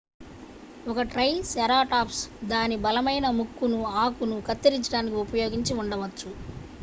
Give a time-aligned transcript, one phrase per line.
[0.85, 2.21] ఒక ట్రైసెరాటాప్స్
[2.45, 6.31] దాని బలమైన ముక్కును ఆకును కత్తిరించడానికి ఉపయోగించి ఉండవచ్చు